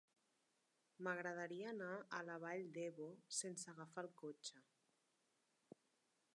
[1.07, 3.09] M'agradaria anar a la Vall d'Ebo
[3.41, 4.63] sense agafar el cotxe.